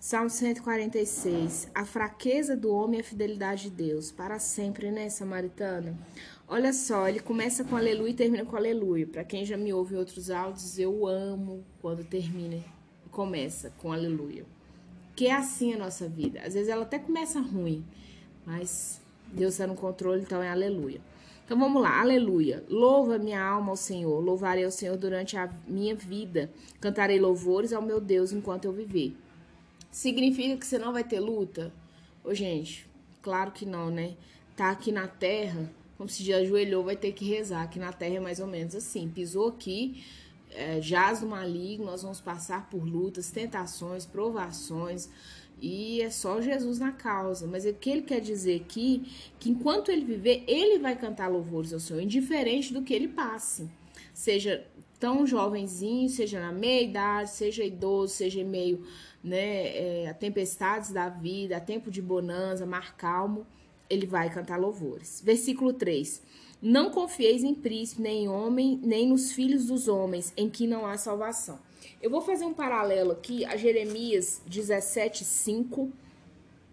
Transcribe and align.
Salmo 0.00 0.30
146. 0.30 1.70
A 1.74 1.84
fraqueza 1.84 2.56
do 2.56 2.72
homem 2.72 2.98
é 2.98 3.00
a 3.00 3.04
fidelidade 3.04 3.64
de 3.64 3.70
Deus. 3.70 4.12
Para 4.12 4.38
sempre, 4.38 4.92
né, 4.92 5.08
Samaritana? 5.08 5.98
Olha 6.46 6.72
só, 6.72 7.08
ele 7.08 7.18
começa 7.18 7.64
com 7.64 7.76
aleluia 7.76 8.10
e 8.10 8.14
termina 8.14 8.44
com 8.44 8.54
aleluia. 8.54 9.08
Para 9.08 9.24
quem 9.24 9.44
já 9.44 9.56
me 9.56 9.72
ouve 9.72 9.96
em 9.96 9.98
outros 9.98 10.30
áudios, 10.30 10.78
eu 10.78 11.04
amo 11.04 11.64
quando 11.82 12.04
termina 12.04 12.54
e 12.54 13.08
começa 13.10 13.72
com 13.78 13.92
aleluia. 13.92 14.46
Que 15.16 15.26
é 15.26 15.32
assim 15.32 15.74
a 15.74 15.78
nossa 15.78 16.08
vida. 16.08 16.42
Às 16.42 16.54
vezes 16.54 16.68
ela 16.68 16.82
até 16.82 17.00
começa 17.00 17.40
ruim, 17.40 17.84
mas 18.46 19.00
Deus 19.32 19.54
está 19.54 19.66
no 19.66 19.74
controle, 19.74 20.22
então 20.22 20.40
é 20.40 20.48
aleluia. 20.48 21.00
Então 21.44 21.58
vamos 21.58 21.82
lá, 21.82 22.00
aleluia. 22.00 22.64
Louva 22.68 23.18
minha 23.18 23.42
alma 23.42 23.70
ao 23.70 23.76
Senhor, 23.76 24.20
louvarei 24.20 24.64
ao 24.64 24.70
Senhor 24.70 24.96
durante 24.96 25.36
a 25.36 25.52
minha 25.66 25.96
vida, 25.96 26.52
cantarei 26.80 27.18
louvores 27.18 27.72
ao 27.72 27.82
meu 27.82 28.00
Deus 28.00 28.32
enquanto 28.32 28.66
eu 28.66 28.72
viver. 28.72 29.16
Significa 29.90 30.56
que 30.56 30.66
você 30.66 30.78
não 30.78 30.92
vai 30.92 31.04
ter 31.04 31.20
luta? 31.20 31.72
Ô, 32.22 32.34
gente, 32.34 32.86
claro 33.22 33.50
que 33.50 33.64
não, 33.64 33.90
né? 33.90 34.16
Tá 34.56 34.70
aqui 34.70 34.92
na 34.92 35.06
terra, 35.06 35.70
como 35.96 36.08
se 36.08 36.22
já 36.22 36.36
ajoelhou, 36.36 36.84
vai 36.84 36.96
ter 36.96 37.12
que 37.12 37.24
rezar. 37.24 37.62
Aqui 37.62 37.78
na 37.78 37.92
terra 37.92 38.16
é 38.16 38.20
mais 38.20 38.38
ou 38.38 38.46
menos 38.46 38.74
assim. 38.74 39.08
Pisou 39.08 39.48
aqui, 39.48 40.04
é, 40.52 40.80
jaz 40.80 41.20
do 41.20 41.26
maligno, 41.26 41.86
nós 41.86 42.02
vamos 42.02 42.20
passar 42.20 42.68
por 42.70 42.84
lutas, 42.84 43.30
tentações, 43.30 44.06
provações. 44.06 45.08
E 45.60 46.00
é 46.02 46.10
só 46.10 46.40
Jesus 46.40 46.78
na 46.78 46.92
causa. 46.92 47.46
Mas 47.46 47.64
o 47.64 47.72
que 47.74 47.90
ele 47.90 48.02
quer 48.02 48.20
dizer 48.20 48.60
aqui, 48.60 49.10
que 49.40 49.50
enquanto 49.50 49.90
ele 49.90 50.04
viver, 50.04 50.44
ele 50.46 50.78
vai 50.78 50.96
cantar 50.96 51.28
louvores 51.28 51.72
ao 51.72 51.80
Senhor, 51.80 52.00
indiferente 52.00 52.72
do 52.72 52.82
que 52.82 52.94
ele 52.94 53.08
passe. 53.08 53.68
Seja 54.14 54.64
tão 54.98 55.26
jovenzinho, 55.26 56.08
seja 56.08 56.40
na 56.40 56.52
meia 56.52 56.82
idade, 56.82 57.30
seja 57.30 57.64
idoso, 57.64 58.14
seja 58.14 58.42
meio 58.44 58.84
né, 59.22 60.04
é, 60.04 60.08
a 60.08 60.14
tempestades 60.14 60.90
da 60.90 61.08
vida, 61.08 61.56
a 61.56 61.60
tempo 61.60 61.90
de 61.90 62.02
bonança, 62.02 62.66
mar 62.66 62.96
calmo, 62.96 63.46
ele 63.88 64.06
vai 64.06 64.30
cantar 64.30 64.58
louvores. 64.58 65.22
Versículo 65.24 65.72
3. 65.72 66.22
Não 66.60 66.90
confieis 66.90 67.44
em 67.44 67.54
príncipe, 67.54 68.02
nem 68.02 68.24
em 68.24 68.28
homem, 68.28 68.80
nem 68.82 69.08
nos 69.08 69.32
filhos 69.32 69.66
dos 69.66 69.86
homens, 69.86 70.32
em 70.36 70.50
que 70.50 70.66
não 70.66 70.84
há 70.84 70.96
salvação. 70.96 71.58
Eu 72.02 72.10
vou 72.10 72.20
fazer 72.20 72.44
um 72.44 72.54
paralelo 72.54 73.12
aqui 73.12 73.44
a 73.44 73.56
Jeremias 73.56 74.42
17, 74.46 75.24
5, 75.24 75.92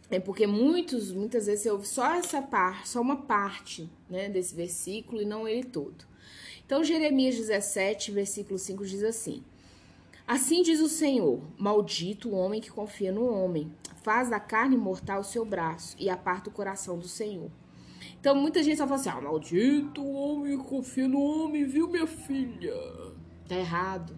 é 0.09 0.19
porque 0.19 0.45
muitos, 0.47 1.11
muitas 1.11 1.45
vezes 1.45 1.63
você 1.63 1.71
ouve 1.71 1.87
só 1.87 2.15
essa 2.15 2.41
parte, 2.41 2.89
só 2.89 3.01
uma 3.01 3.23
parte 3.23 3.89
né, 4.09 4.29
desse 4.29 4.55
versículo 4.55 5.21
e 5.21 5.25
não 5.25 5.47
ele 5.47 5.63
todo. 5.63 6.05
Então, 6.65 6.83
Jeremias 6.83 7.35
17, 7.35 8.11
versículo 8.11 8.57
5 8.57 8.85
diz 8.85 9.03
assim: 9.03 9.43
Assim 10.27 10.63
diz 10.63 10.79
o 10.79 10.89
Senhor: 10.89 11.39
Maldito 11.57 12.29
o 12.29 12.35
homem 12.35 12.59
que 12.59 12.71
confia 12.71 13.11
no 13.11 13.25
homem, 13.25 13.71
faz 14.01 14.29
da 14.29 14.39
carne 14.39 14.75
mortal 14.75 15.21
o 15.21 15.23
seu 15.23 15.45
braço 15.45 15.95
e 15.99 16.09
aparta 16.09 16.49
o 16.49 16.53
coração 16.53 16.97
do 16.97 17.07
Senhor. 17.07 17.51
Então, 18.19 18.35
muita 18.35 18.63
gente 18.63 18.77
só 18.77 18.87
fala 18.87 18.99
assim: 18.99 19.09
ah, 19.09 19.21
maldito 19.21 20.01
o 20.01 20.13
homem 20.13 20.57
que 20.57 20.63
confia 20.63 21.07
no 21.07 21.21
homem, 21.21 21.65
viu, 21.65 21.87
minha 21.87 22.07
filha? 22.07 22.73
Tá 23.47 23.55
errado. 23.55 24.17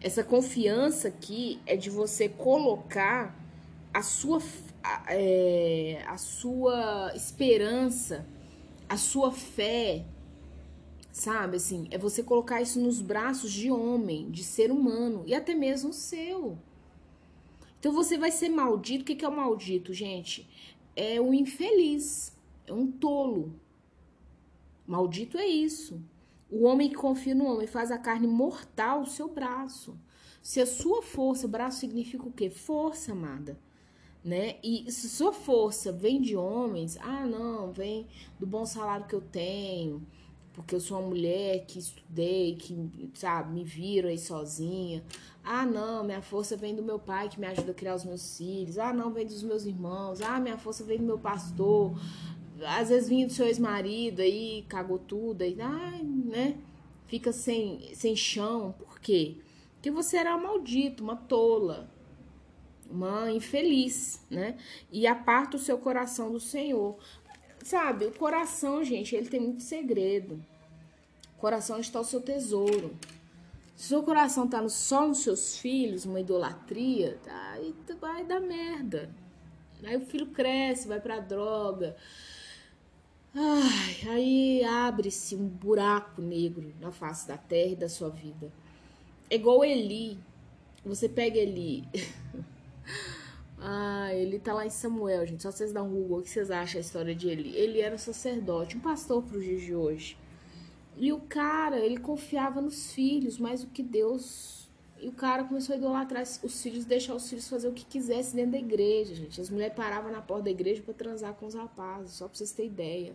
Essa 0.00 0.24
confiança 0.24 1.08
aqui 1.08 1.60
é 1.66 1.76
de 1.76 1.90
você 1.90 2.30
colocar 2.30 3.38
a 3.92 4.00
sua, 4.00 4.40
a, 4.82 5.04
é, 5.08 6.02
a 6.06 6.16
sua 6.16 7.12
esperança, 7.14 8.26
a 8.88 8.96
sua 8.96 9.30
fé 9.30 10.06
Sabe, 11.12 11.56
assim, 11.56 11.88
é 11.90 11.98
você 11.98 12.22
colocar 12.22 12.62
isso 12.62 12.80
nos 12.80 13.00
braços 13.00 13.52
de 13.52 13.70
homem, 13.70 14.30
de 14.30 14.44
ser 14.44 14.70
humano 14.70 15.24
e 15.26 15.34
até 15.34 15.54
mesmo 15.54 15.92
seu. 15.92 16.56
Então 17.78 17.92
você 17.92 18.16
vai 18.16 18.30
ser 18.30 18.48
maldito. 18.48 19.02
O 19.02 19.16
que 19.16 19.24
é 19.24 19.28
o 19.28 19.34
maldito, 19.34 19.92
gente? 19.92 20.48
É 20.94 21.20
o 21.20 21.34
infeliz, 21.34 22.36
é 22.66 22.72
um 22.72 22.86
tolo. 22.86 23.54
Maldito 24.86 25.38
é 25.38 25.46
isso. 25.46 26.00
O 26.50 26.64
homem 26.64 26.88
que 26.88 26.96
confia 26.96 27.34
no 27.34 27.46
homem 27.46 27.66
faz 27.66 27.90
a 27.90 27.98
carne 27.98 28.26
mortal 28.26 29.02
o 29.02 29.06
seu 29.06 29.28
braço. 29.28 29.98
Se 30.42 30.60
a 30.60 30.66
sua 30.66 31.02
força, 31.02 31.46
braço 31.46 31.80
significa 31.80 32.26
o 32.26 32.32
quê? 32.32 32.50
Força, 32.50 33.12
amada. 33.12 33.58
Né? 34.22 34.56
E 34.62 34.90
se 34.90 35.08
sua 35.08 35.32
força 35.32 35.92
vem 35.92 36.20
de 36.20 36.36
homens, 36.36 36.98
ah, 37.00 37.26
não, 37.26 37.72
vem 37.72 38.06
do 38.38 38.46
bom 38.46 38.66
salário 38.66 39.06
que 39.06 39.14
eu 39.14 39.22
tenho, 39.22 40.06
porque 40.52 40.74
eu 40.74 40.80
sou 40.80 40.98
uma 40.98 41.08
mulher 41.08 41.64
que 41.66 41.78
estudei, 41.78 42.56
que, 42.56 43.10
sabe, 43.14 43.52
me 43.52 43.64
viro 43.64 44.08
aí 44.08 44.18
sozinha. 44.18 45.02
Ah, 45.44 45.64
não, 45.64 46.04
minha 46.04 46.20
força 46.20 46.56
vem 46.56 46.74
do 46.74 46.82
meu 46.82 46.98
pai 46.98 47.28
que 47.28 47.40
me 47.40 47.46
ajuda 47.46 47.70
a 47.70 47.74
criar 47.74 47.94
os 47.94 48.04
meus 48.04 48.36
filhos. 48.36 48.78
Ah, 48.78 48.92
não, 48.92 49.12
vem 49.12 49.26
dos 49.26 49.42
meus 49.42 49.64
irmãos. 49.64 50.20
Ah, 50.20 50.38
minha 50.40 50.58
força 50.58 50.84
vem 50.84 50.98
do 50.98 51.04
meu 51.04 51.18
pastor. 51.18 51.98
Às 52.62 52.90
vezes 52.90 53.08
vinha 53.08 53.26
do 53.26 53.32
seu 53.32 53.46
ex-marido 53.46 54.20
aí, 54.20 54.64
cagou 54.68 54.98
tudo, 54.98 55.42
aí, 55.42 55.56
ai, 55.60 56.02
né? 56.02 56.58
Fica 57.06 57.32
sem, 57.32 57.94
sem 57.94 58.14
chão. 58.14 58.74
Por 58.78 59.00
quê? 59.00 59.38
Porque 59.74 59.90
você 59.90 60.18
era 60.18 60.36
uma 60.36 60.48
maldita, 60.48 61.02
uma 61.02 61.16
tola, 61.16 61.90
uma 62.90 63.32
infeliz, 63.32 64.20
né? 64.28 64.58
E 64.92 65.06
aparta 65.06 65.56
o 65.56 65.60
seu 65.60 65.78
coração 65.78 66.30
do 66.30 66.38
Senhor. 66.38 66.98
Sabe, 67.62 68.06
o 68.06 68.12
coração, 68.12 68.82
gente, 68.82 69.14
ele 69.14 69.28
tem 69.28 69.40
muito 69.40 69.62
segredo. 69.62 70.42
O 71.36 71.40
coração 71.40 71.78
está 71.78 72.00
o 72.00 72.04
seu 72.04 72.20
tesouro. 72.20 72.96
Se 73.76 73.86
o 73.86 73.88
seu 73.88 74.02
coração 74.02 74.46
tá 74.48 74.66
só 74.68 75.06
nos 75.06 75.18
seus 75.18 75.56
filhos, 75.58 76.04
uma 76.04 76.20
idolatria, 76.20 77.18
tá, 77.24 77.52
aí 77.52 77.74
vai 78.00 78.24
dar 78.24 78.40
merda. 78.40 79.10
Aí 79.82 79.96
o 79.96 80.04
filho 80.04 80.26
cresce, 80.26 80.86
vai 80.86 81.00
pra 81.00 81.18
droga. 81.18 81.96
Ai, 83.34 84.08
aí 84.08 84.64
abre-se 84.64 85.36
um 85.36 85.46
buraco 85.46 86.20
negro 86.20 86.74
na 86.80 86.90
face 86.90 87.28
da 87.28 87.36
terra 87.36 87.72
e 87.72 87.76
da 87.76 87.88
sua 87.88 88.10
vida. 88.10 88.52
É 89.30 89.36
igual 89.36 89.64
Eli. 89.64 90.18
Você 90.84 91.08
pega 91.08 91.38
Eli. 91.38 91.84
Ah, 93.62 94.12
ele 94.14 94.38
tá 94.38 94.54
lá 94.54 94.64
em 94.64 94.70
Samuel, 94.70 95.26
gente. 95.26 95.42
Só 95.42 95.50
vocês 95.50 95.72
dão 95.72 95.86
um 95.86 95.90
Google, 95.90 96.18
o 96.20 96.22
que 96.22 96.30
vocês 96.30 96.50
acham 96.50 96.78
a 96.78 96.80
história 96.80 97.14
de 97.14 97.28
Eli? 97.28 97.54
Ele 97.54 97.80
era 97.80 97.98
sacerdote, 97.98 98.76
um 98.76 98.80
pastor 98.80 99.22
pro 99.22 99.38
dias 99.38 99.60
de 99.60 99.74
hoje. 99.74 100.16
E 100.96 101.12
o 101.12 101.20
cara, 101.20 101.78
ele 101.78 101.98
confiava 101.98 102.60
nos 102.60 102.92
filhos 102.92 103.38
mais 103.38 103.62
do 103.62 103.70
que 103.70 103.82
Deus. 103.82 104.68
E 104.98 105.08
o 105.08 105.12
cara 105.12 105.44
começou 105.44 105.74
a 105.74 105.78
idolatrar 105.78 106.22
os 106.22 106.62
filhos, 106.62 106.84
deixar 106.84 107.14
os 107.14 107.28
filhos 107.28 107.48
fazer 107.48 107.68
o 107.68 107.72
que 107.72 107.84
quisesse 107.84 108.34
dentro 108.34 108.52
da 108.52 108.58
igreja, 108.58 109.14
gente. 109.14 109.40
As 109.40 109.50
mulheres 109.50 109.74
paravam 109.74 110.10
na 110.10 110.20
porta 110.22 110.44
da 110.44 110.50
igreja 110.50 110.82
para 110.82 110.94
transar 110.94 111.34
com 111.34 111.46
os 111.46 111.54
rapazes, 111.54 112.12
só 112.12 112.28
pra 112.28 112.36
vocês 112.36 112.52
terem 112.52 112.70
ideia. 112.70 113.14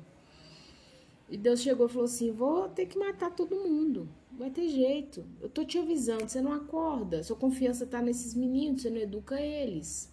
E 1.28 1.38
Deus 1.38 1.62
chegou 1.62 1.88
e 1.88 1.90
falou 1.90 2.06
assim: 2.06 2.32
Vou 2.32 2.70
ter 2.70 2.86
que 2.86 2.98
matar 2.98 3.32
todo 3.32 3.56
mundo. 3.56 4.08
Vai 4.32 4.50
ter 4.52 4.68
jeito. 4.68 5.26
Eu 5.42 5.50
tô 5.50 5.64
te 5.64 5.78
avisando, 5.78 6.28
você 6.28 6.42
não 6.42 6.54
acorda. 6.54 7.24
Sua 7.24 7.36
confiança 7.36 7.86
tá 7.86 8.02
nesses 8.02 8.36
meninos, 8.36 8.82
você 8.82 8.90
não 8.90 8.98
educa 8.98 9.40
eles. 9.40 10.12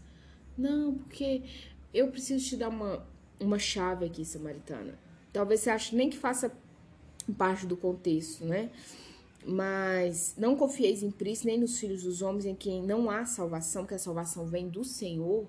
Não, 0.56 0.94
porque 0.94 1.42
eu 1.92 2.08
preciso 2.08 2.44
te 2.44 2.56
dar 2.56 2.68
uma, 2.68 3.06
uma 3.40 3.58
chave 3.58 4.04
aqui, 4.04 4.24
Samaritana. 4.24 4.98
Talvez 5.32 5.60
você 5.60 5.70
ache 5.70 5.96
nem 5.96 6.10
que 6.10 6.16
faça 6.16 6.52
parte 7.36 7.66
do 7.66 7.76
contexto, 7.76 8.44
né? 8.44 8.70
Mas 9.44 10.34
não 10.36 10.54
confieis 10.54 11.02
em 11.02 11.10
príncipe 11.10 11.48
nem 11.48 11.58
nos 11.58 11.78
filhos 11.78 12.02
dos 12.02 12.22
homens 12.22 12.44
em 12.44 12.54
quem 12.54 12.82
não 12.82 13.10
há 13.10 13.24
salvação, 13.24 13.86
que 13.86 13.94
a 13.94 13.98
salvação 13.98 14.46
vem 14.46 14.68
do 14.68 14.84
Senhor 14.84 15.46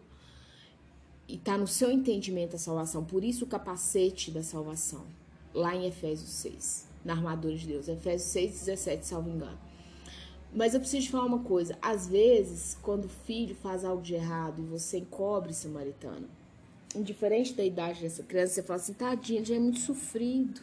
e 1.28 1.36
está 1.36 1.58
no 1.58 1.68
seu 1.68 1.92
entendimento 1.92 2.56
a 2.56 2.60
salvação. 2.60 3.04
Por 3.04 3.24
isso 3.24 3.46
o 3.46 3.48
capacete 3.48 4.32
da 4.32 4.42
salvação, 4.42 5.06
lá 5.54 5.76
em 5.76 5.86
Efésios 5.86 6.30
6, 6.30 6.88
na 7.06 7.14
armadura 7.14 7.56
de 7.56 7.68
Deus. 7.68 7.88
Efésios 7.88 8.32
6, 8.32 8.52
17, 8.52 9.06
salvo 9.06 9.30
engano. 9.30 9.58
Mas 10.56 10.74
eu 10.74 10.80
preciso 10.80 11.06
te 11.06 11.12
falar 11.12 11.26
uma 11.26 11.40
coisa. 11.40 11.78
Às 11.82 12.08
vezes, 12.08 12.78
quando 12.82 13.06
o 13.06 13.10
filho 13.10 13.56
faz 13.56 13.84
algo 13.84 14.02
de 14.02 14.14
errado 14.14 14.62
e 14.62 14.66
você 14.66 15.00
encobre 15.00 15.54
samaritano, 15.54 16.28
indiferente 16.96 17.54
da 17.54 17.64
idade 17.64 18.02
dessa 18.02 18.22
criança, 18.22 18.54
você 18.54 18.64
fala 18.64 18.80
assim, 18.80 18.94
tadinha, 18.94 19.44
já 19.44 19.56
é 19.56 19.60
muito 19.60 19.80
sofrido. 19.80 20.62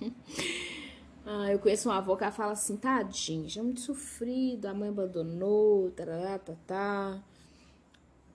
ah, 1.24 1.52
eu 1.52 1.60
conheço 1.60 1.88
uma 1.88 1.98
avó 1.98 2.16
que 2.16 2.24
ela 2.24 2.32
fala 2.32 2.52
assim, 2.52 2.76
tadinha, 2.76 3.48
já 3.48 3.60
é 3.60 3.64
muito 3.64 3.80
sofrido, 3.80 4.66
a 4.66 4.74
mãe 4.74 4.88
abandonou, 4.88 5.90
tarará, 5.92 6.38
tá. 6.66 7.22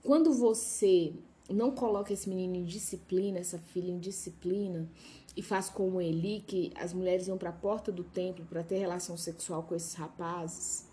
Quando 0.02 0.32
você 0.32 1.14
não 1.50 1.72
coloca 1.72 2.14
esse 2.14 2.30
menino 2.30 2.56
em 2.56 2.64
disciplina, 2.64 3.40
essa 3.40 3.58
filha 3.58 3.92
em 3.92 4.00
disciplina, 4.00 4.88
e 5.36 5.42
faz 5.42 5.70
como 5.70 6.02
Eli, 6.02 6.42
que 6.42 6.72
as 6.76 6.94
mulheres 6.94 7.28
iam 7.28 7.38
para 7.38 7.50
a 7.50 7.54
porta 7.54 7.92
do 7.92 8.04
templo 8.04 8.46
para 8.46 8.64
ter 8.64 8.78
relação 8.78 9.18
sexual 9.18 9.64
com 9.64 9.76
esses 9.76 9.94
rapazes, 9.94 10.88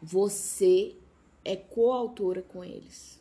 você 0.00 0.94
é 1.44 1.56
coautora 1.56 2.42
com 2.42 2.62
eles. 2.62 3.18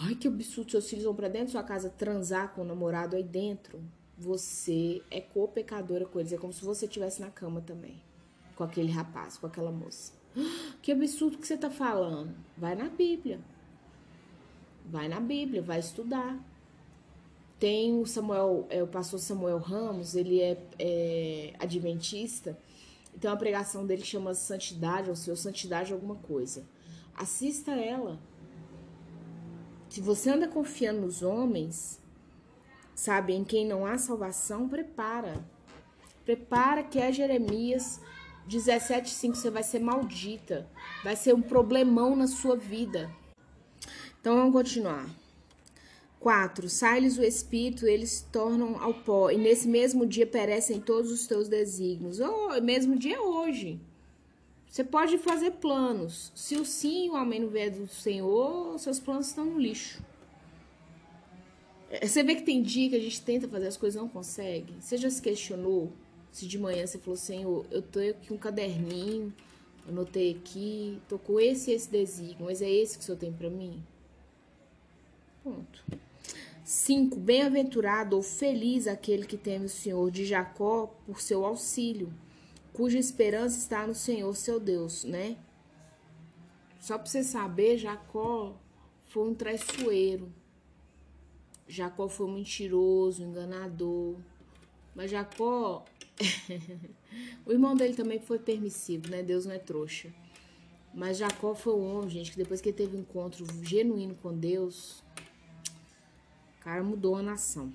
Ai, 0.00 0.14
que 0.14 0.28
absurdo, 0.28 0.70
seus 0.70 0.88
filhos 0.88 1.04
vão 1.04 1.14
para 1.14 1.28
dentro 1.28 1.48
da 1.48 1.52
sua 1.52 1.62
casa 1.62 1.90
transar 1.90 2.54
com 2.54 2.62
o 2.62 2.64
namorado 2.64 3.16
aí 3.16 3.22
dentro. 3.22 3.80
Você 4.18 5.02
é 5.10 5.20
co-pecadora 5.20 6.06
com 6.06 6.18
eles. 6.18 6.32
É 6.32 6.38
como 6.38 6.52
se 6.52 6.64
você 6.64 6.86
estivesse 6.86 7.20
na 7.20 7.30
cama 7.30 7.60
também, 7.60 8.02
com 8.54 8.64
aquele 8.64 8.90
rapaz, 8.90 9.36
com 9.36 9.46
aquela 9.46 9.70
moça. 9.70 10.12
Que 10.82 10.92
absurdo 10.92 11.38
que 11.38 11.46
você 11.46 11.54
está 11.54 11.70
falando. 11.70 12.34
Vai 12.56 12.74
na 12.76 12.88
Bíblia. 12.88 13.40
Vai 14.84 15.08
na 15.08 15.18
Bíblia, 15.18 15.62
vai 15.62 15.80
estudar. 15.80 16.38
Tem 17.58 17.98
o 17.98 18.06
Samuel, 18.06 18.66
é, 18.68 18.82
o 18.82 18.86
pastor 18.86 19.18
Samuel 19.18 19.58
Ramos, 19.58 20.14
ele 20.14 20.40
é, 20.40 20.58
é 20.78 21.54
adventista. 21.58 22.58
Tem 23.18 23.30
uma 23.30 23.36
pregação 23.36 23.86
dele 23.86 24.04
chama 24.04 24.34
Santidade, 24.34 25.08
ou 25.08 25.16
Senhor, 25.16 25.36
Santidade 25.36 25.92
alguma 25.92 26.16
coisa. 26.16 26.64
Assista 27.14 27.72
ela. 27.72 28.18
Se 29.88 30.02
você 30.02 30.30
anda 30.30 30.46
confiando 30.46 31.00
nos 31.00 31.22
homens, 31.22 31.98
sabe, 32.94 33.32
em 33.32 33.42
quem 33.42 33.66
não 33.66 33.86
há 33.86 33.96
salvação, 33.96 34.68
prepara. 34.68 35.42
Prepara 36.24 36.82
que 36.82 36.98
é 36.98 37.10
Jeremias 37.10 38.00
17,5 38.48 39.34
você 39.34 39.50
vai 39.50 39.62
ser 39.62 39.80
maldita. 39.80 40.68
Vai 41.02 41.16
ser 41.16 41.34
um 41.34 41.42
problemão 41.42 42.14
na 42.14 42.26
sua 42.26 42.56
vida. 42.56 43.10
Então 44.20 44.36
vamos 44.36 44.52
continuar. 44.52 45.08
4. 46.20 46.68
Sai-lhes 46.68 47.18
o 47.18 47.22
espírito, 47.22 47.86
eles 47.86 48.26
tornam 48.32 48.82
ao 48.82 48.94
pó, 48.94 49.30
e 49.30 49.36
nesse 49.36 49.68
mesmo 49.68 50.06
dia 50.06 50.26
perecem 50.26 50.80
todos 50.80 51.10
os 51.10 51.26
teus 51.26 51.48
desígnios. 51.48 52.20
Oh, 52.20 52.60
mesmo 52.60 52.96
dia 52.96 53.16
é 53.16 53.20
hoje. 53.20 53.80
Você 54.68 54.84
pode 54.84 55.16
fazer 55.18 55.52
planos. 55.52 56.32
Se 56.34 56.56
o 56.56 56.64
sim 56.64 57.06
e 57.06 57.10
o 57.10 57.16
amém 57.16 57.40
não 57.40 57.48
vier 57.48 57.70
do 57.70 57.88
Senhor, 57.88 58.78
seus 58.78 58.98
planos 58.98 59.28
estão 59.28 59.44
no 59.44 59.58
lixo. 59.58 60.02
É, 61.88 62.06
você 62.06 62.22
vê 62.22 62.34
que 62.34 62.42
tem 62.42 62.62
dia 62.62 62.90
que 62.90 62.96
a 62.96 63.00
gente 63.00 63.22
tenta 63.22 63.48
fazer 63.48 63.68
as 63.68 63.76
coisas 63.76 63.98
e 63.98 64.02
não 64.02 64.08
consegue. 64.08 64.74
Você 64.80 64.96
já 64.96 65.08
se 65.08 65.22
questionou 65.22 65.92
se 66.30 66.46
de 66.46 66.58
manhã 66.58 66.86
você 66.86 66.98
falou, 66.98 67.16
Senhor, 67.16 67.64
eu 67.70 67.80
tô 67.80 67.98
aqui 67.98 68.30
um 68.30 68.36
caderninho, 68.36 69.32
anotei 69.88 70.32
aqui, 70.32 71.00
tô 71.08 71.18
com 71.18 71.40
esse 71.40 71.70
e 71.70 71.74
esse 71.74 71.90
desígnio, 71.90 72.44
mas 72.44 72.60
é 72.60 72.70
esse 72.70 72.98
que 72.98 73.02
o 73.04 73.06
Senhor 73.06 73.18
tem 73.18 73.32
para 73.32 73.48
mim? 73.48 73.82
Ponto. 75.42 75.82
5. 76.66 77.20
Bem-aventurado 77.20 78.16
ou 78.16 78.22
feliz 78.24 78.88
aquele 78.88 79.24
que 79.24 79.36
teme 79.36 79.66
o 79.66 79.68
Senhor 79.68 80.10
de 80.10 80.24
Jacó 80.24 80.88
por 81.06 81.20
seu 81.20 81.44
auxílio, 81.44 82.12
cuja 82.72 82.98
esperança 82.98 83.56
está 83.56 83.86
no 83.86 83.94
Senhor 83.94 84.34
seu 84.34 84.58
Deus, 84.58 85.04
né? 85.04 85.36
Só 86.80 86.98
para 86.98 87.06
você 87.06 87.22
saber, 87.22 87.78
Jacó 87.78 88.56
foi 89.04 89.28
um 89.28 89.32
traiçoeiro. 89.32 90.28
Jacó 91.68 92.08
foi 92.08 92.26
um 92.26 92.32
mentiroso, 92.32 93.22
enganador. 93.22 94.16
Mas 94.92 95.12
Jacó 95.12 95.84
o 97.46 97.52
irmão 97.52 97.76
dele 97.76 97.94
também 97.94 98.18
foi 98.18 98.40
permissivo, 98.40 99.08
né? 99.08 99.22
Deus 99.22 99.46
não 99.46 99.54
é 99.54 99.58
trouxa. 99.60 100.12
Mas 100.92 101.18
Jacó 101.18 101.54
foi 101.54 101.74
um 101.74 101.96
homem, 101.96 102.10
gente, 102.10 102.32
que 102.32 102.36
depois 102.36 102.60
que 102.60 102.70
ele 102.70 102.76
teve 102.76 102.96
um 102.96 103.00
encontro 103.02 103.46
genuíno 103.62 104.16
com 104.16 104.36
Deus, 104.36 105.04
mudou 106.82 107.16
a 107.16 107.22
nação. 107.22 107.72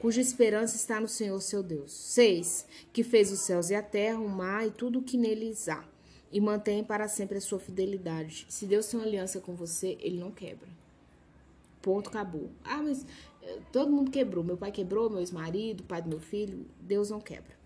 Cuja 0.00 0.20
esperança 0.20 0.76
está 0.76 1.00
no 1.00 1.08
Senhor 1.08 1.40
seu 1.40 1.62
Deus. 1.62 1.92
6. 1.92 2.66
Que 2.92 3.02
fez 3.02 3.30
os 3.30 3.40
céus 3.40 3.70
e 3.70 3.74
a 3.74 3.82
terra, 3.82 4.18
o 4.18 4.28
mar 4.28 4.66
e 4.66 4.70
tudo 4.70 4.98
o 4.98 5.02
que 5.02 5.16
neles 5.16 5.68
há. 5.68 5.84
E 6.30 6.40
mantém 6.40 6.82
para 6.82 7.08
sempre 7.08 7.38
a 7.38 7.40
sua 7.40 7.58
fidelidade. 7.58 8.46
Se 8.48 8.66
Deus 8.66 8.86
tem 8.86 8.98
uma 8.98 9.06
aliança 9.06 9.40
com 9.40 9.54
você, 9.54 9.96
ele 10.00 10.18
não 10.18 10.30
quebra. 10.30 10.68
Ponto, 11.80 12.08
acabou. 12.08 12.50
Ah, 12.64 12.82
mas 12.82 13.04
Todo 13.70 13.90
mundo 13.90 14.10
quebrou. 14.10 14.44
Meu 14.44 14.56
pai 14.56 14.70
quebrou, 14.70 15.10
meu 15.10 15.20
ex-marido, 15.20 15.82
pai 15.84 16.02
do 16.02 16.08
meu 16.08 16.20
filho. 16.20 16.66
Deus 16.80 17.10
não 17.10 17.20
quebra. 17.20 17.56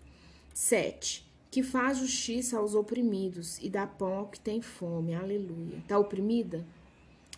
7. 0.53 1.25
Que 1.51 1.63
faz 1.63 1.99
justiça 1.99 2.57
aos 2.57 2.75
oprimidos 2.75 3.57
e 3.61 3.69
dá 3.69 3.85
pão 3.85 4.13
ao 4.13 4.27
que 4.27 4.39
tem 4.39 4.61
fome. 4.61 5.13
Aleluia. 5.13 5.83
Tá 5.87 5.97
oprimida? 5.97 6.65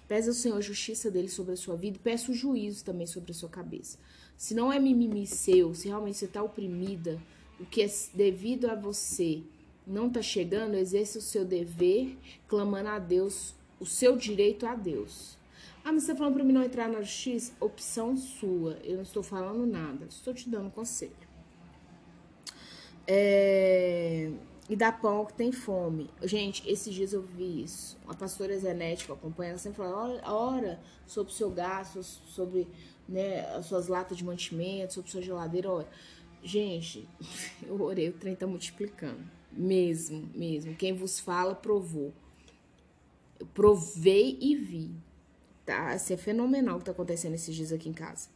Pesa 0.10 0.32
o 0.32 0.34
Senhor 0.34 0.58
a 0.58 0.62
justiça 0.62 1.12
dele 1.12 1.30
sobre 1.30 1.54
a 1.54 1.58
sua 1.58 1.76
vida 1.76 1.98
e 1.98 2.00
peça 2.00 2.32
o 2.32 2.34
juízo 2.34 2.84
também 2.84 3.06
sobre 3.06 3.32
a 3.32 3.36
sua 3.36 3.48
cabeça. 3.48 4.00
Se 4.36 4.56
não 4.56 4.74
é 4.74 4.80
mimimi 4.80 5.28
seu, 5.28 5.76
se 5.76 5.88
realmente 5.88 6.18
você 6.18 6.26
está 6.26 6.42
oprimida, 6.42 7.22
o 7.60 7.66
que 7.66 7.84
é 7.84 7.88
devido 8.16 8.66
a 8.66 8.74
você 8.74 9.44
não 9.86 10.08
está 10.08 10.20
chegando, 10.22 10.74
exerça 10.74 11.20
o 11.20 11.22
seu 11.22 11.46
dever, 11.46 12.18
clamando 12.48 12.90
a 12.90 12.98
Deus, 12.98 13.54
o 13.80 13.86
seu 13.86 14.18
direito 14.18 14.66
a 14.66 14.74
Deus. 14.74 15.38
Ah, 15.84 15.92
mas 15.92 16.04
você 16.04 16.14
tá 16.14 16.18
falando 16.18 16.34
para 16.34 16.44
mim 16.44 16.54
não 16.54 16.64
entrar 16.64 16.90
na 16.90 17.02
justiça? 17.02 17.54
Opção 17.60 18.18
sua. 18.18 18.80
Eu 18.84 18.96
não 18.96 19.04
estou 19.04 19.22
falando 19.22 19.66
nada. 19.66 20.06
Estou 20.10 20.34
te 20.34 20.50
dando 20.50 20.72
conselho. 20.72 21.12
É... 23.06 24.32
E 24.70 24.76
dá 24.76 24.92
pão 24.92 25.18
ao 25.18 25.26
que 25.26 25.34
tem 25.34 25.52
fome. 25.52 26.12
Gente, 26.22 26.70
esses 26.70 26.94
dias 26.94 27.12
eu 27.12 27.24
vi 27.24 27.64
isso. 27.64 27.98
A 28.08 28.14
pastora 28.14 28.54
que 28.56 29.12
acompanha, 29.12 29.50
ela 29.50 29.58
sempre 29.58 29.78
fala, 29.78 30.22
ora 30.32 30.80
sobre 31.08 31.34
o 31.34 31.36
seu 31.36 31.50
gasto, 31.50 32.04
sobre 32.04 32.68
né, 33.08 33.50
as 33.56 33.66
suas 33.66 33.88
latas 33.88 34.16
de 34.16 34.24
mantimento, 34.24 34.94
sobre 34.94 35.10
sua 35.10 35.24
geladeira, 35.24 35.72
ora. 35.72 35.90
Gente, 36.44 37.10
eu 37.66 37.82
orei, 37.82 38.10
o 38.10 38.14
trem 38.14 38.36
tá 38.36 38.46
multiplicando. 38.46 39.24
Mesmo, 39.52 40.30
mesmo. 40.36 40.76
Quem 40.76 40.94
vos 40.94 41.20
fala, 41.20 41.56
provou. 41.56 42.14
Eu 43.40 43.48
provei 43.48 44.38
e 44.40 44.56
vi. 44.56 44.92
Tá? 45.66 45.96
Isso 45.96 46.14
é 46.14 46.18
fenomenal 46.18 46.76
o 46.76 46.78
que 46.78 46.84
está 46.84 46.92
acontecendo 46.92 47.34
esses 47.34 47.56
dias 47.56 47.72
aqui 47.72 47.90
em 47.90 47.94
casa. 47.94 48.30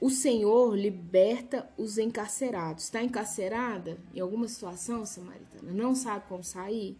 O 0.00 0.08
Senhor 0.08 0.74
liberta 0.74 1.68
os 1.76 1.98
encarcerados. 1.98 2.84
Está 2.84 3.02
encarcerada 3.02 3.98
em 4.14 4.20
alguma 4.20 4.48
situação, 4.48 5.04
samaritana? 5.04 5.72
Não 5.72 5.94
sabe 5.94 6.24
como 6.26 6.42
sair? 6.42 6.96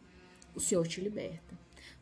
O 0.54 0.60
Senhor 0.60 0.86
te 0.86 1.00
liberta. 1.00 1.58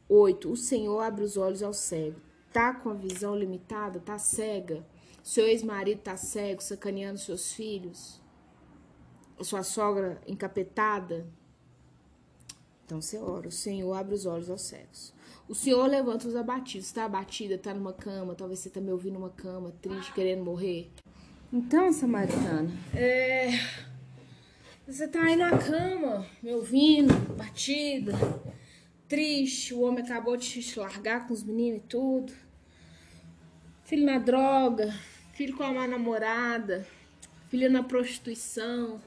8. 0.09 0.51
O 0.51 0.57
Senhor 0.57 1.01
abre 1.01 1.23
os 1.23 1.37
olhos 1.37 1.63
ao 1.63 1.73
cego. 1.73 2.21
Tá 2.53 2.75
com 2.75 2.91
a 2.91 2.95
visão 2.95 3.37
limitada? 3.37 4.01
Tá 4.01 4.19
cega? 4.19 4.85
Seu 5.23 5.47
ex-marido 5.47 6.01
tá 6.01 6.17
cego, 6.17 6.63
sacaneando 6.63 7.19
seus 7.19 7.53
filhos? 7.53 8.21
Sua 9.41 9.63
sogra 9.63 10.21
encapetada? 10.27 11.27
Então 12.85 13.01
você 13.01 13.19
ora. 13.19 13.47
O 13.47 13.53
Senhor 13.53 13.93
abre 13.93 14.17
os 14.17 14.27
olhos 14.27 14.51
aos 14.51 14.63
cegos. 14.63 15.13
O 15.49 15.55
Senhor 15.55 15.87
levanta 15.87 16.29
os 16.29 16.37
abatidos. 16.37 16.89
Está 16.89 17.07
abatida, 17.07 17.55
está 17.55 17.73
numa 17.73 17.93
cama. 17.93 18.35
Talvez 18.35 18.61
você 18.61 18.69
está 18.69 18.81
me 18.81 18.93
ouvindo 18.93 19.15
numa 19.15 19.31
cama, 19.31 19.73
triste, 19.81 20.13
querendo 20.13 20.45
morrer. 20.45 20.91
Então, 21.51 21.91
Samaritana, 21.91 22.71
é... 22.95 23.53
você 24.87 25.07
está 25.07 25.23
aí 25.23 25.35
na 25.35 25.57
cama, 25.57 26.27
me 26.43 26.53
ouvindo, 26.53 27.15
batida, 27.35 28.13
triste. 29.09 29.73
O 29.73 29.81
homem 29.81 30.05
acabou 30.05 30.37
de 30.37 30.63
te 30.63 30.79
largar 30.79 31.27
com 31.27 31.33
os 31.33 31.43
meninos 31.43 31.79
e 31.79 31.87
tudo. 31.89 32.33
Filho 33.85 34.05
na 34.05 34.19
droga, 34.19 34.95
filho 35.33 35.57
com 35.57 35.63
a 35.63 35.73
má 35.73 35.87
namorada, 35.87 36.87
filho 37.49 37.71
na 37.71 37.83
prostituição, 37.83 39.01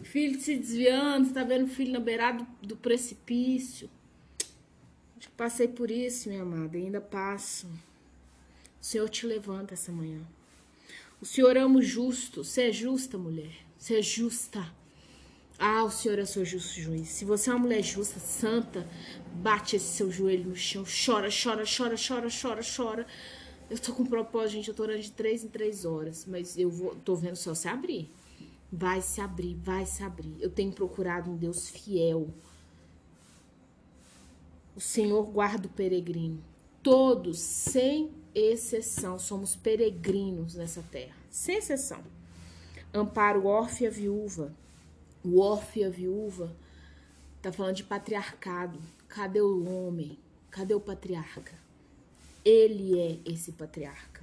filho 0.00 0.40
se 0.40 0.56
desviando, 0.56 1.34
tá 1.34 1.42
vendo 1.42 1.66
filho 1.66 1.92
na 1.92 1.98
beirada 1.98 2.46
do 2.62 2.76
precipício. 2.76 3.90
Passei 5.36 5.68
por 5.68 5.90
isso, 5.90 6.28
minha 6.28 6.42
amada, 6.42 6.76
e 6.76 6.84
ainda 6.84 7.00
passo. 7.00 7.66
O 8.80 8.84
Senhor 8.84 9.08
te 9.08 9.26
levanta 9.26 9.74
essa 9.74 9.90
manhã. 9.90 10.20
O 11.20 11.26
Senhor 11.26 11.56
ama 11.56 11.78
o 11.78 11.82
justo. 11.82 12.44
Você 12.44 12.68
é 12.68 12.72
justa, 12.72 13.18
mulher. 13.18 13.52
Você 13.76 13.98
é 13.98 14.02
justa. 14.02 14.64
Ah, 15.58 15.82
o 15.82 15.90
Senhor 15.90 16.18
é 16.18 16.24
seu 16.24 16.44
justo 16.44 16.80
juiz. 16.80 17.08
Se 17.08 17.24
você 17.24 17.50
é 17.50 17.52
uma 17.52 17.58
mulher 17.58 17.82
justa, 17.82 18.20
santa, 18.20 18.88
bate 19.34 19.74
esse 19.74 19.86
seu 19.86 20.10
joelho 20.10 20.50
no 20.50 20.54
chão. 20.54 20.84
Chora, 20.84 21.28
chora, 21.30 21.64
chora, 21.64 21.96
chora, 21.96 22.28
chora, 22.30 22.60
chora. 22.76 23.06
Eu 23.68 23.76
tô 23.78 23.92
com 23.92 24.06
propósito, 24.06 24.52
gente. 24.52 24.68
Eu 24.68 24.74
tô 24.74 24.84
orando 24.84 25.02
de 25.02 25.10
três 25.10 25.42
em 25.42 25.48
três 25.48 25.84
horas. 25.84 26.24
Mas 26.26 26.56
eu 26.56 26.70
vou, 26.70 26.94
tô 26.94 27.16
vendo 27.16 27.34
só 27.34 27.54
se 27.54 27.66
abrir. 27.66 28.08
Vai 28.70 29.02
se 29.02 29.20
abrir, 29.20 29.54
vai 29.56 29.84
se 29.84 30.04
abrir. 30.04 30.36
Eu 30.38 30.50
tenho 30.50 30.70
procurado 30.70 31.28
um 31.30 31.36
Deus 31.36 31.68
fiel 31.68 32.32
o 34.78 34.80
Senhor 34.80 35.26
guarda 35.26 35.66
o 35.66 35.70
peregrino. 35.70 36.40
Todos, 36.84 37.40
sem 37.40 38.12
exceção, 38.32 39.18
somos 39.18 39.56
peregrinos 39.56 40.54
nessa 40.54 40.80
terra. 40.82 41.16
Sem 41.28 41.56
exceção. 41.56 42.00
Amparo 42.94 43.44
órfão 43.44 43.78
e 43.80 43.86
a 43.88 43.90
viúva. 43.90 44.54
O 45.24 45.40
órfão 45.40 45.82
e 45.82 45.84
a 45.84 45.90
viúva 45.90 46.56
tá 47.42 47.50
falando 47.50 47.74
de 47.74 47.82
patriarcado. 47.82 48.78
Cadê 49.08 49.40
o 49.40 49.64
homem? 49.68 50.16
Cadê 50.48 50.74
o 50.74 50.80
patriarca? 50.80 51.58
Ele 52.44 53.00
é 53.00 53.18
esse 53.24 53.50
patriarca. 53.50 54.22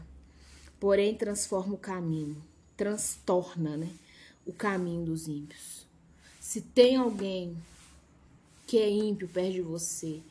Porém, 0.80 1.16
transforma 1.16 1.74
o 1.74 1.78
caminho, 1.78 2.42
transtorna, 2.78 3.76
né? 3.76 3.90
O 4.46 4.54
caminho 4.54 5.04
dos 5.04 5.28
ímpios. 5.28 5.86
Se 6.40 6.62
tem 6.62 6.96
alguém 6.96 7.58
que 8.66 8.78
é 8.78 8.90
ímpio 8.90 9.28
perto 9.28 9.54
de 9.54 9.62
você, 9.62 10.22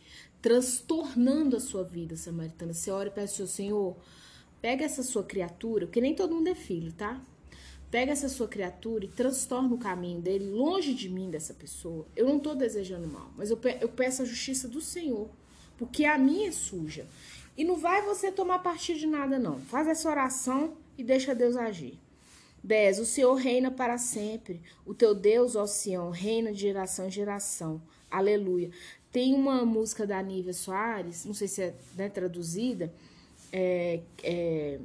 transtornando 0.43 1.57
a 1.57 1.61
sua 1.61 1.85
vida, 1.85 2.17
samaritana. 2.17 2.73
Você 2.73 2.91
ora 2.91 3.09
e 3.09 3.13
peça 3.13 3.43
ao 3.43 3.49
Senhor, 3.49 3.97
pega 4.61 4.85
essa 4.85 5.03
sua 5.03 5.23
criatura, 5.23 5.87
porque 5.87 6.01
nem 6.01 6.15
todo 6.15 6.35
mundo 6.35 6.49
é 6.49 6.55
filho, 6.55 6.93
tá? 6.93 7.21
pega 7.95 8.11
essa 8.11 8.29
sua 8.29 8.49
criatura 8.49 9.05
e 9.05 9.09
transtorna 9.09 9.73
o 9.73 9.79
caminho 9.79 10.21
dele 10.21 10.51
longe 10.51 10.93
de 10.93 11.09
mim, 11.09 11.31
dessa 11.31 11.55
pessoa. 11.55 12.05
Eu 12.17 12.27
não 12.27 12.39
estou 12.39 12.57
desejando 12.57 13.07
mal, 13.07 13.31
mas 13.37 13.53
eu 13.53 13.57
peço 13.57 14.23
a 14.23 14.25
justiça 14.25 14.67
do 14.67 14.81
Senhor, 14.81 15.31
porque 15.79 16.05
a 16.05 16.19
minha 16.19 16.49
é 16.49 16.51
suja. 16.51 17.07
E 17.57 17.63
não 17.63 17.77
vai 17.77 18.03
você 18.03 18.33
tomar 18.33 18.59
partido 18.59 18.99
de 18.99 19.07
nada, 19.07 19.39
não. 19.39 19.61
Faz 19.61 19.87
essa 19.87 20.11
oração 20.11 20.77
e 20.99 21.05
deixa 21.05 21.37
Deus 21.37 21.57
agir. 21.57 21.97
10. 22.65 22.99
O 22.99 23.07
Senhor 23.07 23.35
reina 23.35 23.71
para 23.71 23.97
sempre. 23.97 24.61
O 24.85 24.93
teu 24.93 25.15
Deus, 25.15 25.55
ó 25.55 25.65
Sião, 25.65 26.11
reina 26.11 26.53
de 26.53 26.63
geração 26.63 27.07
em 27.07 27.13
geração. 27.13 27.81
Aleluia. 28.17 28.71
Tem 29.11 29.35
uma 29.35 29.65
música 29.65 30.07
da 30.07 30.23
Nívia 30.23 30.53
Soares, 30.53 31.25
não 31.25 31.35
sei 31.35 31.49
se 31.49 31.63
é 31.63 31.75
né, 31.97 32.09
traduzida, 32.09 32.93
é, 33.53 34.01
é, 34.23 34.79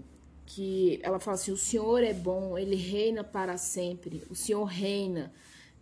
que 0.45 0.99
ela 1.03 1.19
fala 1.19 1.35
assim: 1.35 1.51
O 1.51 1.57
Senhor 1.57 2.03
é 2.03 2.13
bom, 2.13 2.57
ele 2.57 2.75
reina 2.75 3.23
para 3.23 3.57
sempre. 3.57 4.23
O 4.29 4.35
Senhor 4.35 4.63
reina, 4.65 5.31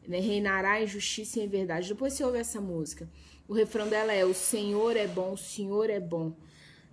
né, 0.07 0.19
reinará 0.19 0.81
em 0.81 0.87
justiça 0.87 1.39
e 1.39 1.43
em 1.43 1.47
verdade. 1.47 1.87
Depois 1.87 2.13
você 2.13 2.23
ouve 2.23 2.37
essa 2.37 2.59
música. 2.59 3.09
O 3.47 3.53
refrão 3.53 3.87
dela 3.87 4.11
é: 4.11 4.25
O 4.25 4.33
Senhor 4.33 4.97
é 4.97 5.07
bom, 5.07 5.33
o 5.33 5.37
Senhor 5.37 5.89
é 5.89 5.99
bom. 5.99 6.33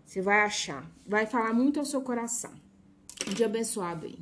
Você 0.07 0.21
vai 0.21 0.43
achar. 0.43 0.89
Vai 1.07 1.27
falar 1.27 1.53
muito 1.53 1.81
ao 1.81 1.87
seu 1.87 2.01
coração. 2.03 2.53
Um 3.29 3.35
dia 3.35 3.47
abençoado 3.47 4.07
aí. 4.07 4.19